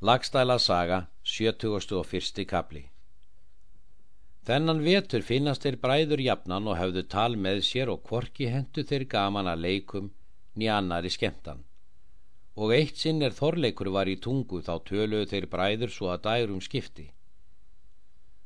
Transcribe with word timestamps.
Lagstæla 0.00 0.58
saga, 0.62 1.08
71. 1.24 2.44
kapli 2.46 2.84
Þennan 4.46 4.82
vetur 4.84 5.24
finnast 5.26 5.64
þeir 5.66 5.76
bræður 5.82 6.20
jafnan 6.22 6.68
og 6.70 6.76
hefðu 6.78 7.02
tal 7.10 7.34
með 7.34 7.64
sér 7.66 7.90
og 7.90 8.04
kvorki 8.06 8.46
hendu 8.52 8.84
þeir 8.86 9.04
gaman 9.10 9.50
að 9.50 9.64
leikum 9.64 10.12
ný 10.54 10.68
annari 10.70 11.10
skemmtan. 11.10 11.64
Og 12.54 12.70
eitt 12.76 13.02
sinn 13.02 13.24
er 13.26 13.34
þorleikur 13.34 13.90
var 13.96 14.06
í 14.06 14.14
tungu 14.22 14.60
þá 14.62 14.78
töluðu 14.86 15.26
þeir 15.32 15.48
bræður 15.50 15.90
svo 15.90 16.12
að 16.12 16.22
dærum 16.28 16.62
skipti. 16.62 17.08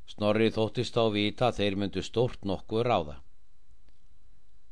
Snorri 0.08 0.48
þóttist 0.56 0.96
á 0.96 1.04
vita 1.12 1.52
þeir 1.52 1.76
myndu 1.76 2.00
stort 2.00 2.48
nokkuð 2.48 2.86
ráða. 2.88 3.18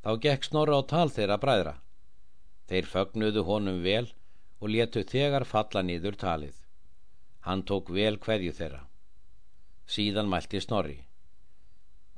Þá 0.01 0.17
gekk 0.25 0.49
Snorri 0.49 0.81
á 0.81 0.83
tal 0.95 1.13
þeirra 1.13 1.37
bræðra. 1.45 1.77
Þeir 2.73 2.91
fögnuðu 2.95 3.45
honum 3.53 3.85
vel 3.85 4.07
og 4.61 4.73
letu 4.73 5.05
þegar 5.05 5.45
falla 5.45 5.85
nýður 5.85 6.17
talið. 6.17 6.60
Hann 7.47 7.63
tók 7.65 7.89
vel 7.97 8.19
hverju 8.21 8.53
þeirra. 8.57 8.83
Síðan 9.89 10.29
mælti 10.31 10.61
Snorri. 10.61 10.99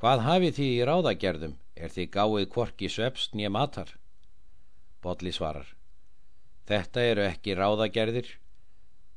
Hvað 0.02 0.24
hafið 0.26 0.56
því 0.56 0.68
í 0.74 0.86
ráðagerðum? 0.88 1.56
Er 1.78 1.92
því 1.94 2.06
gáið 2.16 2.48
kvorki 2.52 2.88
svepst 2.90 3.36
nýja 3.38 3.50
matar? 3.54 3.92
Bodli 5.02 5.32
svarar. 5.32 5.68
Þetta 6.66 7.04
eru 7.12 7.24
ekki 7.26 7.54
ráðagerðir, 7.58 8.28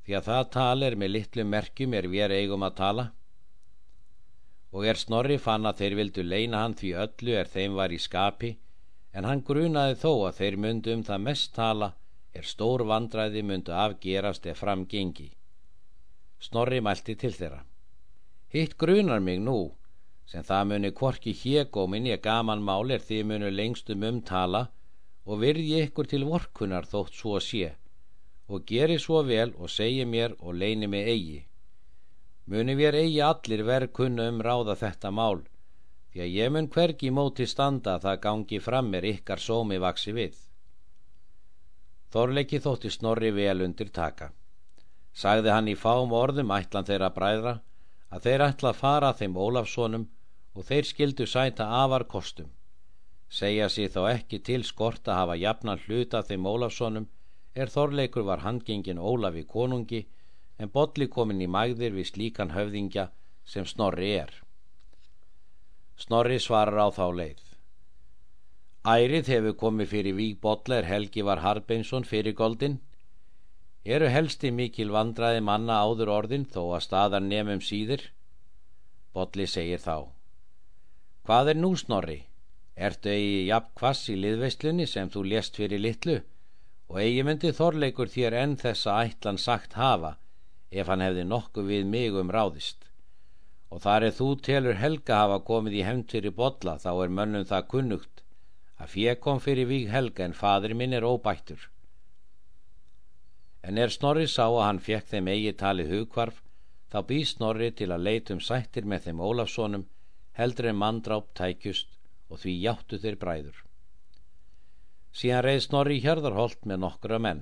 því 0.05 0.15
að 0.17 0.29
það 0.29 0.43
tal 0.55 0.85
er 0.87 0.95
með 1.01 1.13
litlu 1.15 1.45
merkjum 1.45 1.93
er 1.97 2.07
við 2.09 2.35
eigum 2.37 2.65
að 2.65 2.77
tala. 2.79 3.05
Og 4.75 4.85
er 4.85 5.01
Snorri 5.01 5.37
fann 5.41 5.65
að 5.65 5.81
þeir 5.81 5.97
vildu 6.01 6.23
leina 6.23 6.63
hann 6.63 6.77
því 6.77 6.93
öllu 7.05 7.35
er 7.41 7.49
þeim 7.49 7.77
var 7.81 7.93
í 7.93 7.99
skapi, 8.01 8.55
en 9.13 9.25
hann 9.25 9.43
grunaði 9.47 9.97
þó 10.01 10.11
að 10.29 10.41
þeir 10.41 10.57
myndu 10.65 10.93
um 10.93 11.03
það 11.07 11.25
mest 11.29 11.53
tala 11.55 11.93
er 12.35 12.43
stór 12.43 12.83
vandræði 12.89 13.41
myndu 13.47 13.73
afgerast 13.73 14.45
eða 14.45 14.59
framgengi. 14.59 15.29
Snorri 16.39 16.81
mælti 16.81 17.15
til 17.15 17.33
þeirra. 17.33 17.63
Hitt 18.53 18.77
grunar 18.77 19.19
mig 19.19 19.39
nú, 19.43 19.71
sem 20.25 20.43
það 20.43 20.67
muni 20.69 20.91
kvorki 20.99 21.33
hjegómin 21.41 22.09
ég 22.09 22.21
gaman 22.21 22.63
mál 22.67 22.91
er 22.95 23.01
því 23.07 23.23
munu 23.29 23.49
lengstum 23.51 24.03
umtala 24.09 24.61
og 25.25 25.41
virði 25.41 25.81
ykkur 25.85 26.09
til 26.11 26.27
vorkunar 26.29 26.87
þótt 26.91 27.17
svo 27.19 27.39
sé 27.39 27.73
og 28.47 28.65
geri 28.69 28.97
svo 29.01 29.23
vel 29.25 29.53
og 29.57 29.71
segi 29.73 30.05
mér 30.05 30.35
og 30.39 30.53
leini 30.61 30.87
mig 30.87 31.07
eigi. 31.09 31.39
Muni 32.45 32.75
vér 32.77 32.97
eigi 33.01 33.21
allir 33.25 33.63
verð 33.65 33.93
kunna 33.99 34.27
um 34.29 34.41
ráða 34.47 34.75
þetta 34.81 35.11
mál 35.19 35.41
því 36.11 36.21
að 36.25 36.33
ég 36.39 36.51
mun 36.53 36.69
hvergi 36.75 37.09
móti 37.11 37.47
standa 37.49 37.97
það 38.03 38.21
gangi 38.25 38.59
fram 38.67 38.93
er 38.93 39.09
ykkar 39.15 39.41
sómi 39.41 39.81
vaksi 39.81 40.13
við. 40.13 40.35
Þorleiki 42.13 42.61
þótti 42.61 42.93
snorri 42.93 43.31
vel 43.33 43.65
undir 43.65 43.89
taka 43.89 44.29
sagði 45.15 45.53
hann 45.55 45.71
í 45.71 45.75
fám 45.79 46.11
orðum 46.13 46.51
ætlan 46.51 46.87
þeirra 46.87 47.09
bræðra 47.15 47.55
að 48.15 48.27
þeir 48.27 48.43
ætla 48.49 48.71
að 48.71 48.81
fara 48.81 49.11
þeim 49.19 49.37
Ólafssonum 49.45 50.05
og 50.55 50.67
þeir 50.69 50.89
skildu 50.91 51.27
sæta 51.27 51.67
afar 51.83 52.05
kostum. 52.11 52.49
Segja 53.29 53.69
sér 53.71 53.91
þá 53.95 54.01
ekki 54.11 54.39
til 54.49 54.63
skort 54.63 55.07
að 55.07 55.19
hafa 55.21 55.37
jafnan 55.41 55.81
hluta 55.85 56.21
þeim 56.23 56.47
Ólafssonum 56.51 57.07
er 57.55 57.71
þorleikur 57.71 58.27
var 58.27 58.43
handgengin 58.43 58.99
Ólafi 58.99 59.45
konungi 59.47 60.05
en 60.59 60.71
bolli 60.71 61.07
komin 61.11 61.41
í 61.41 61.47
magðir 61.51 61.95
við 61.95 62.11
slíkan 62.11 62.53
höfðingja 62.55 63.09
sem 63.45 63.65
Snorri 63.65 64.11
er. 64.19 64.31
Snorri 65.97 66.39
svarar 66.39 66.79
á 66.79 66.89
þá 66.91 67.07
leið. 67.19 67.41
Ærið 68.85 69.31
hefur 69.33 69.55
komið 69.63 69.91
fyrir 69.91 70.15
vík 70.19 70.41
bollar 70.41 70.85
Helgi 70.85 71.23
var 71.25 71.41
Harbeinsson 71.41 72.03
fyrir 72.05 72.35
goldin 72.37 72.79
eru 73.85 74.07
helsti 74.09 74.49
mikil 74.49 74.89
vandraði 74.93 75.41
manna 75.45 75.77
áður 75.85 76.09
orðin 76.17 76.45
þó 76.49 76.61
að 76.75 76.85
staðar 76.87 77.25
nefnum 77.25 77.61
síður 77.61 78.07
Bodli 79.15 79.45
segir 79.47 79.79
þá. 79.79 80.09
Hvað 81.25 81.51
er 81.51 81.59
nú 81.59 81.69
snorri? 81.79 82.17
Ertu 82.75 83.11
eigi 83.13 83.45
jafn 83.47 83.69
kvass 83.79 84.09
í 84.11 84.15
liðveislunni 84.19 84.87
sem 84.91 85.11
þú 85.13 85.21
lést 85.31 85.55
fyrir 85.55 85.79
litlu? 85.79 86.17
Og 86.89 86.97
eigi 87.03 87.21
myndi 87.23 87.53
þorleikur 87.55 88.11
þér 88.11 88.35
enn 88.41 88.57
þessa 88.59 88.97
ætlan 89.05 89.39
sagt 89.39 89.77
hafa 89.79 90.17
ef 90.71 90.89
hann 90.91 91.05
hefði 91.05 91.23
nokkuð 91.29 91.69
við 91.69 91.87
mig 91.93 92.17
um 92.19 92.33
ráðist? 92.33 92.89
Og 93.71 93.85
þar 93.85 94.09
er 94.09 94.17
þú 94.17 94.27
telur 94.49 94.81
helga 94.81 95.21
hafa 95.21 95.39
komið 95.47 95.79
í 95.79 95.85
hefnd 95.87 96.11
fyrir 96.11 96.35
Bodla 96.41 96.75
þá 96.81 96.91
er 97.05 97.15
mönnum 97.21 97.47
það 97.53 97.69
kunnugt. 97.75 98.25
Að 98.81 98.91
fjö 98.97 99.15
kom 99.21 99.39
fyrir 99.39 99.71
víg 99.71 99.87
helga 99.93 100.25
en 100.25 100.35
fadur 100.35 100.75
minn 100.75 100.97
er 100.97 101.07
óbættur 101.07 101.69
en 103.65 103.77
er 103.81 103.93
Snorri 103.93 104.27
sá 104.29 104.45
að 104.45 104.63
hann 104.67 104.81
fekk 104.87 105.07
þeim 105.11 105.29
eigi 105.33 105.53
talið 105.61 105.93
hugkvarf 105.95 106.41
þá 106.93 106.97
býð 107.09 107.23
Snorri 107.31 107.69
til 107.79 107.89
að 107.91 108.05
leitum 108.07 108.41
sættir 108.47 108.85
með 108.91 109.07
þeim 109.07 109.23
Ólafssonum 109.27 109.85
heldur 110.39 110.69
en 110.71 110.77
manndráp 110.81 111.31
tækjust 111.39 111.95
og 112.29 112.41
því 112.43 112.53
játtu 112.65 112.99
þeir 113.01 113.17
bræður. 113.23 113.57
Síðan 115.15 115.43
reið 115.47 115.61
Snorri 115.65 115.97
í 115.97 116.03
Hjörðarholt 116.03 116.67
með 116.69 116.81
nokkura 116.83 117.19
menn. 117.25 117.41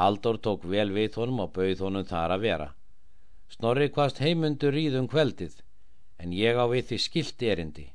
Haldur 0.00 0.40
tók 0.42 0.66
vel 0.74 0.90
við 0.96 1.20
honum 1.20 1.44
og 1.44 1.54
bauð 1.54 1.84
honum 1.86 2.06
þar 2.08 2.34
að 2.34 2.44
vera. 2.46 2.68
Snorri 3.48 3.88
hvaðst 3.94 4.22
heimundur 4.24 4.76
íðum 4.76 5.08
kveldið 5.12 5.58
en 6.18 6.34
ég 6.34 6.58
á 6.58 6.64
við 6.66 6.90
því 6.90 6.98
skilt 7.04 7.42
erindi. 7.42 7.86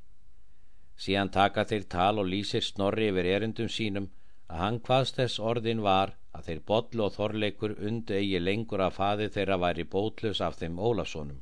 Síðan 0.96 1.32
taka 1.34 1.66
þeir 1.68 1.88
tal 1.90 2.22
og 2.22 2.30
lýsir 2.30 2.64
Snorri 2.64 3.10
yfir 3.12 3.30
erindum 3.36 3.70
sínum 3.70 4.12
að 4.48 4.62
hann 4.64 4.80
hvaðst 4.88 5.20
þess 5.20 5.42
orðin 5.52 5.84
var 5.84 6.14
að 6.34 6.50
þeir 6.50 6.62
bollu 6.72 7.06
og 7.06 7.14
þorleikur 7.16 7.76
undu 7.90 8.18
eigi 8.18 8.40
lengur 8.42 8.82
að 8.86 8.98
faði 8.98 9.30
þeirra 9.36 9.58
væri 9.64 9.86
bótlus 9.96 10.42
af 10.42 10.58
þeim 10.60 10.80
Ólasónum. 10.80 11.40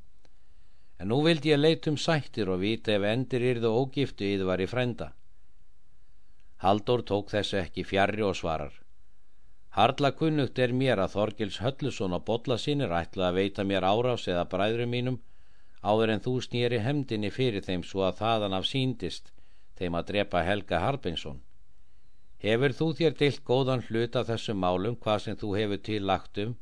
En 1.00 1.10
nú 1.10 1.22
vildi 1.26 1.54
ég 1.54 1.62
leitum 1.62 1.98
sættir 1.98 2.52
og 2.54 2.62
vita 2.62 2.94
ef 2.94 3.08
endir 3.14 3.48
yrðu 3.54 3.72
ógiftu 3.82 4.28
yður 4.28 4.52
var 4.52 4.62
í 4.62 4.70
frenda. 4.70 5.08
Haldur 6.62 7.02
tók 7.02 7.32
þessu 7.34 7.58
ekki 7.64 7.88
fjarrri 7.90 8.22
og 8.28 8.36
svarar. 8.38 8.76
Harla 9.78 10.12
kunnugt 10.12 10.60
er 10.60 10.74
mér 10.76 11.00
að 11.00 11.14
Þorgils 11.16 11.62
Höllusson 11.64 12.14
og 12.18 12.26
botla 12.28 12.58
sínir 12.60 12.92
ætla 12.94 13.30
að 13.30 13.38
veita 13.40 13.64
mér 13.64 13.88
árás 13.88 14.28
eða 14.28 14.50
bræðrum 14.52 14.92
mínum 14.94 15.22
áður 15.82 16.12
en 16.14 16.24
þú 16.26 16.34
snýri 16.46 16.82
hemdini 16.86 17.32
fyrir 17.34 17.64
þeim 17.66 17.86
svo 17.88 18.04
að 18.06 18.20
þaðan 18.20 18.58
af 18.58 18.68
síndist 18.70 19.32
þeim 19.80 19.96
að 19.98 20.12
drepa 20.12 20.44
Helga 20.46 20.82
Harbinsson. 20.84 21.40
Hefur 22.42 22.74
þú 22.74 22.88
þér 22.98 23.18
deilt 23.20 23.44
góðan 23.46 23.84
hlut 23.88 24.16
af 24.18 24.30
þessum 24.32 24.58
málum 24.64 24.96
hvað 25.04 25.20
sem 25.26 25.38
þú 25.38 25.50
hefur 25.60 25.82
til 25.88 26.02
lagt 26.10 26.40
um 26.42 26.56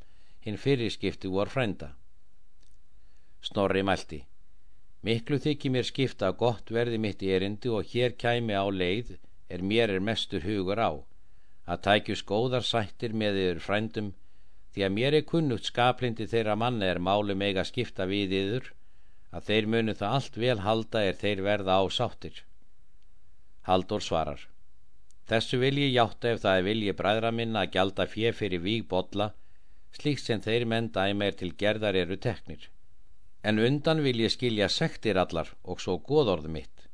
hinn 0.44 0.60
fyrirskipti 0.60 1.32
vor 1.32 1.52
frænda? 1.54 1.94
Snorri 3.42 3.84
mælti. 3.88 4.26
Miklu 5.08 5.40
þykir 5.40 5.72
mér 5.72 5.88
skipta 5.88 6.28
að 6.28 6.40
gott 6.42 6.74
verði 6.76 7.00
mitt 7.00 7.24
erindi 7.24 7.72
og 7.72 7.88
hér 7.94 8.18
kæmi 8.20 8.58
á 8.60 8.68
leið 8.68 9.14
er 9.48 9.64
mér 9.72 9.96
er 9.96 10.04
mestur 10.04 10.44
hugur 10.44 10.84
á 10.84 10.92
að 11.70 11.82
tækjus 11.86 12.26
góðar 12.28 12.66
sættir 12.68 13.16
með 13.22 13.40
yfir 13.46 13.64
frændum 13.64 14.12
því 14.74 14.86
að 14.86 14.96
mér 14.98 15.18
er 15.22 15.28
kunnugt 15.32 15.72
skaplindi 15.72 16.28
þeirra 16.28 16.60
manna 16.60 16.92
er 16.92 17.00
málum 17.08 17.48
eiga 17.48 17.64
skipta 17.72 18.10
við 18.10 18.36
yfir 18.42 18.72
að 19.32 19.48
þeir 19.48 19.72
munu 19.74 19.96
það 19.96 20.16
allt 20.20 20.44
vel 20.44 20.60
halda 20.68 21.08
er 21.08 21.20
þeir 21.24 21.48
verða 21.48 21.80
á 21.80 21.84
sáttir. 21.88 22.44
Haldur 23.70 24.04
svarar. 24.04 24.42
Þessu 25.30 25.60
vil 25.62 25.78
ég 25.78 25.92
hjáta 25.94 26.32
ef 26.34 26.42
það 26.42 26.60
er 26.60 26.66
vilji 26.66 26.94
bræðra 26.98 27.30
minna 27.36 27.62
að 27.66 27.74
gjalda 27.76 28.06
fjö 28.10 28.32
fyrir 28.34 28.64
víg 28.64 28.88
botla, 28.90 29.28
slíkt 29.94 30.26
sem 30.26 30.42
þeir 30.42 30.66
menn 30.66 30.90
dæma 30.96 31.28
er 31.30 31.36
til 31.38 31.52
gerðar 31.54 31.98
eru 32.02 32.18
teknir. 32.18 32.64
En 33.46 33.62
undan 33.62 34.02
vil 34.02 34.18
ég 34.24 34.34
skilja 34.34 34.70
sektir 34.74 35.20
allar 35.22 35.52
og 35.64 35.84
svo 35.84 36.00
góðorðu 36.10 36.50
mitt. 36.56 36.88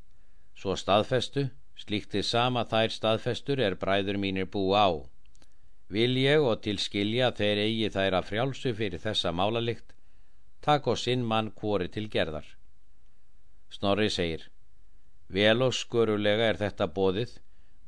Svo 0.60 0.76
staðfestu, 0.76 1.48
slíkt 1.80 2.12
þið 2.12 2.26
sama 2.28 2.66
þær 2.68 2.92
staðfestur 2.98 3.62
er 3.64 3.78
bræður 3.80 4.20
mínir 4.20 4.52
bú 4.52 4.68
á. 4.76 4.92
Vil 5.88 6.18
ég 6.20 6.44
og 6.44 6.60
til 6.66 6.76
skilja 6.82 7.32
þeir 7.40 7.64
eigi 7.64 7.90
þær 7.96 8.20
að 8.20 8.30
frjálsu 8.34 8.76
fyrir 8.76 9.00
þessa 9.00 9.32
málalikt, 9.32 9.96
takk 10.60 10.92
og 10.92 11.00
sinn 11.00 11.24
mann 11.24 11.54
hvori 11.56 11.88
til 11.88 12.10
gerðar. 12.12 12.48
Snorri 13.72 14.10
segir, 14.12 14.50
vel 15.30 15.62
og 15.64 15.74
skurulega 15.78 16.52
er 16.52 16.60
þetta 16.60 16.92
bóðið, 16.92 17.36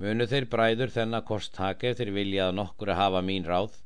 munu 0.03 0.27
þeir 0.29 0.45
bræður 0.53 0.94
þennan 0.94 1.25
kost 1.25 1.55
taka 1.57 1.91
ef 1.91 1.99
þeir 1.99 2.13
vilja 2.15 2.47
að 2.47 2.57
nokkur 2.59 2.94
að 2.94 2.99
hafa 3.01 3.21
mín 3.25 3.45
ráð? 3.47 3.77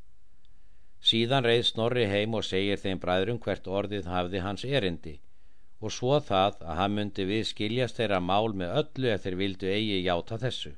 Síðan 1.01 1.47
reið 1.47 1.63
Snorri 1.69 2.05
heim 2.11 2.35
og 2.37 2.45
segir 2.45 2.79
þeim 2.81 2.99
bræðrum 3.01 3.39
hvert 3.41 3.67
orðið 3.79 4.09
hafði 4.11 4.41
hans 4.45 4.65
erindi 4.67 5.15
og 5.81 5.93
svo 5.95 6.19
það 6.21 6.59
að 6.61 6.77
hann 6.77 6.95
myndi 6.97 7.25
við 7.25 7.47
skiljast 7.49 7.97
þeirra 7.97 8.19
mál 8.21 8.53
með 8.53 8.75
öllu 8.81 9.09
ef 9.09 9.23
þeir 9.23 9.37
vildu 9.39 9.69
eigi 9.71 10.01
játa 10.05 10.37
þessu. 10.43 10.73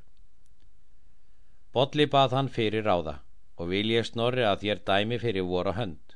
Bodli 1.75 2.06
bað 2.13 2.38
hann 2.38 2.51
fyrir 2.57 2.85
ráða 2.88 3.18
og 3.57 3.68
vil 3.74 3.89
ég 3.91 4.07
Snorri 4.07 4.45
að 4.47 4.63
þér 4.63 4.83
dæmi 4.88 5.19
fyrir 5.19 5.50
voru 5.50 5.74
hönd. 5.75 6.15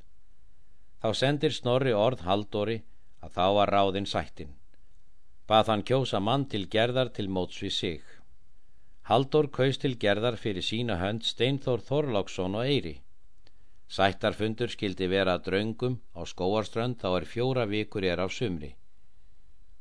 Þá 1.01 1.09
sendir 1.13 1.53
Snorri 1.57 1.93
orð 1.93 2.23
Haldóri 2.23 2.77
að 3.25 3.33
þá 3.35 3.45
var 3.59 3.73
ráðin 3.75 4.07
sættin. 4.07 4.55
Bað 5.49 5.73
hann 5.73 5.83
kjósa 5.83 6.21
mann 6.23 6.47
til 6.47 6.63
gerðar 6.71 7.11
til 7.11 7.27
móts 7.27 7.59
við 7.63 7.75
sig 7.75 8.17
Haldur 9.07 9.47
kaust 9.55 9.79
til 9.79 9.93
gerðar 10.03 10.35
fyrir 10.35 10.65
sína 10.67 10.97
hönd 10.99 11.23
Steinþór 11.23 11.79
Þorláksson 11.89 12.57
og 12.59 12.65
Eyri. 12.67 12.97
Sættarfundur 13.87 14.73
skildi 14.73 15.07
vera 15.07 15.37
draungum 15.45 15.95
á 16.11 16.27
skóarströnd 16.27 16.99
þá 16.99 17.07
er 17.19 17.27
fjóra 17.33 17.63
vikur 17.71 18.03
er 18.03 18.19
á 18.19 18.27
sumri. 18.27 18.73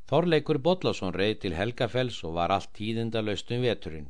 Þorleikur 0.07 0.61
Bodlásson 0.63 1.17
reið 1.19 1.41
til 1.43 1.59
Helgafells 1.59 2.23
og 2.23 2.37
var 2.39 2.55
allt 2.55 2.71
tíðindalaust 2.79 3.51
um 3.51 3.67
veturinn. 3.67 4.09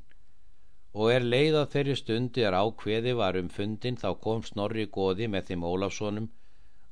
Og 0.92 1.12
er 1.14 1.24
leið 1.24 1.60
að 1.62 1.70
þeirri 1.72 1.96
stundi 1.96 2.44
er 2.44 2.60
ákveði 2.60 3.14
var 3.16 3.40
um 3.40 3.48
fundin 3.48 3.96
þá 3.96 4.10
kom 4.20 4.44
Snorri 4.44 4.84
Góði 4.84 5.30
með 5.32 5.52
þeim 5.52 5.64
Ólafssonum 5.64 6.28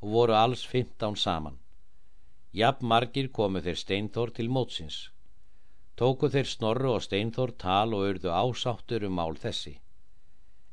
og 0.00 0.16
voru 0.16 0.40
alls 0.40 0.64
15 0.72 1.20
saman. 1.20 1.60
Jafn 2.56 2.88
margir 2.88 3.28
komu 3.28 3.60
þeir 3.60 3.82
Steinþór 3.84 4.32
til 4.32 4.48
mótsins 4.48 5.10
tóku 6.00 6.30
þeir 6.30 6.48
Snorru 6.50 6.92
og 6.96 7.02
Steinþór 7.06 7.52
tal 7.64 7.94
og 7.94 8.06
urðu 8.10 8.30
ásáttur 8.34 9.06
um 9.06 9.14
mál 9.18 9.36
þessi. 9.38 9.76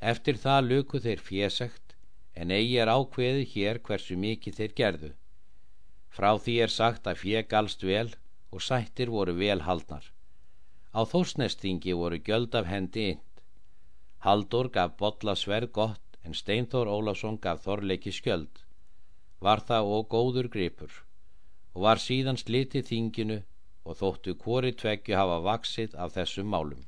Eftir 0.01 0.39
það 0.41 0.69
luku 0.69 1.01
þeir 1.03 1.21
fjésegt, 1.21 1.95
en 2.33 2.53
eigi 2.56 2.79
er 2.81 2.89
ákveði 2.89 3.44
hér 3.53 3.79
hversu 3.85 4.18
mikið 4.18 4.57
þeir 4.59 4.73
gerðu. 4.79 5.12
Frá 6.09 6.31
því 6.38 6.56
er 6.65 6.73
sagt 6.73 7.07
að 7.07 7.21
fjegalst 7.21 7.85
vel 7.85 8.09
og 8.51 8.63
sættir 8.65 9.12
voru 9.13 9.35
vel 9.38 9.62
haldnar. 9.68 10.07
Á 10.91 11.06
þósnestingi 11.07 11.94
voru 11.95 12.18
göld 12.19 12.56
af 12.57 12.65
hendi 12.68 13.06
ind. 13.13 13.27
Haldur 14.25 14.69
gaf 14.73 14.97
botla 14.97 15.35
sverð 15.38 15.71
gott 15.77 16.18
en 16.25 16.33
Steinþór 16.33 16.89
Ólafsson 16.89 17.38
gaf 17.38 17.63
þorleiki 17.65 18.12
skjöld. 18.12 18.65
Var 19.39 19.62
það 19.69 19.94
og 19.95 20.09
góður 20.09 20.50
gripur 20.50 20.91
og 21.71 21.85
var 21.85 22.01
síðan 22.03 22.38
slitið 22.38 22.89
þinginu 22.89 23.38
og 23.86 23.98
þóttu 24.01 24.36
hvori 24.44 24.72
tveggju 24.81 25.18
hafa 25.18 25.39
vaksið 25.48 25.98
af 26.04 26.16
þessum 26.18 26.51
málum. 26.54 26.86